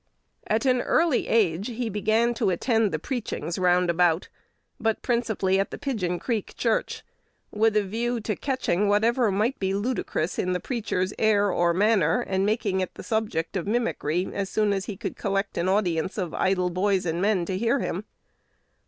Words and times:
At 0.47 0.65
an 0.65 0.81
early 0.81 1.27
age 1.27 1.67
he 1.67 1.87
began 1.87 2.33
to 2.33 2.49
attend 2.49 2.91
the 2.91 2.97
"preachings" 2.97 3.59
roundabout, 3.59 4.29
but 4.79 5.03
principally 5.03 5.59
at 5.59 5.69
the 5.69 5.77
Pigeon 5.77 6.17
Creek 6.17 6.55
church, 6.57 7.03
with 7.51 7.77
a 7.77 7.83
view 7.83 8.19
to 8.21 8.35
catching 8.35 8.87
whatever 8.87 9.29
might 9.31 9.59
be 9.59 9.75
ludicrous 9.75 10.39
in 10.39 10.53
the 10.53 10.59
preacher's 10.59 11.13
air 11.19 11.51
or 11.51 11.71
matter, 11.71 12.21
and 12.21 12.47
making 12.47 12.79
it 12.79 12.95
the 12.95 13.03
subject 13.03 13.55
of 13.55 13.67
mimicry 13.67 14.27
as 14.33 14.49
soon 14.49 14.73
as 14.73 14.85
he 14.85 14.97
could 14.97 15.15
collect 15.15 15.55
an 15.55 15.69
audience 15.69 16.17
of 16.17 16.33
idle 16.33 16.71
boys 16.71 17.05
and 17.05 17.21
men 17.21 17.45
to 17.45 17.55
hear 17.55 17.77
him. 17.77 18.05